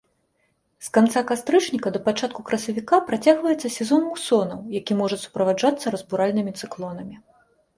З 0.85 0.93
канца 0.97 1.21
кастрычніка 1.31 1.91
да 1.97 2.01
пачатку 2.07 2.45
красавіка 2.47 2.99
працягваецца 3.09 3.73
сезон 3.77 4.01
мусонаў, 4.11 4.59
які 4.79 4.93
можа 5.03 5.21
суправаджацца 5.25 5.85
разбуральнымі 5.99 6.51
цыклонамі. 6.63 7.15